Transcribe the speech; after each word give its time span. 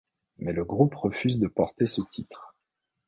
Mais 0.39 0.51
le 0.51 0.65
groupe 0.65 0.95
refuse 0.95 1.37
de 1.37 1.45
porter 1.47 1.85
ce 1.85 2.01
titre. 2.01 2.55